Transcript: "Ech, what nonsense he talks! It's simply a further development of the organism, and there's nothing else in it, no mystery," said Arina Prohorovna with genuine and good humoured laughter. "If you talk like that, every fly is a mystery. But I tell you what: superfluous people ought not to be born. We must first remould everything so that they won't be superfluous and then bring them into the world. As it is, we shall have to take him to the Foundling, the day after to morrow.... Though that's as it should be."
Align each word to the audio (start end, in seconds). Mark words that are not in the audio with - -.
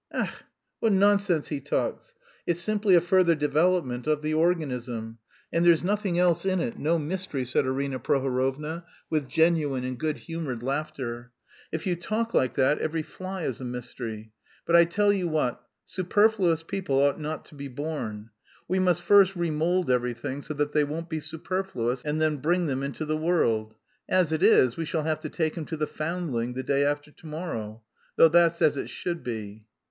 "Ech, 0.11 0.33
what 0.79 0.91
nonsense 0.93 1.49
he 1.49 1.59
talks! 1.61 2.15
It's 2.47 2.59
simply 2.59 2.95
a 2.95 3.01
further 3.01 3.35
development 3.35 4.07
of 4.07 4.23
the 4.23 4.33
organism, 4.33 5.19
and 5.53 5.63
there's 5.63 5.83
nothing 5.83 6.17
else 6.17 6.43
in 6.43 6.59
it, 6.59 6.79
no 6.79 6.97
mystery," 6.97 7.45
said 7.45 7.67
Arina 7.67 7.99
Prohorovna 7.99 8.83
with 9.11 9.27
genuine 9.27 9.83
and 9.83 9.99
good 9.99 10.17
humoured 10.17 10.63
laughter. 10.63 11.31
"If 11.71 11.85
you 11.85 11.95
talk 11.95 12.33
like 12.33 12.55
that, 12.55 12.79
every 12.79 13.03
fly 13.03 13.43
is 13.43 13.61
a 13.61 13.63
mystery. 13.63 14.31
But 14.65 14.75
I 14.75 14.85
tell 14.85 15.13
you 15.13 15.27
what: 15.27 15.61
superfluous 15.85 16.63
people 16.63 16.95
ought 16.97 17.19
not 17.19 17.45
to 17.45 17.53
be 17.53 17.67
born. 17.67 18.31
We 18.67 18.79
must 18.79 19.03
first 19.03 19.35
remould 19.35 19.91
everything 19.91 20.41
so 20.41 20.55
that 20.55 20.71
they 20.71 20.83
won't 20.83 21.09
be 21.09 21.19
superfluous 21.19 22.03
and 22.03 22.19
then 22.19 22.37
bring 22.37 22.65
them 22.65 22.81
into 22.81 23.05
the 23.05 23.17
world. 23.17 23.75
As 24.09 24.31
it 24.31 24.41
is, 24.41 24.75
we 24.77 24.83
shall 24.85 25.03
have 25.03 25.19
to 25.19 25.29
take 25.29 25.53
him 25.53 25.65
to 25.65 25.77
the 25.77 25.85
Foundling, 25.85 26.53
the 26.53 26.63
day 26.63 26.83
after 26.83 27.11
to 27.11 27.27
morrow.... 27.27 27.83
Though 28.15 28.29
that's 28.29 28.63
as 28.63 28.77
it 28.77 28.89
should 28.89 29.23
be." 29.23 29.67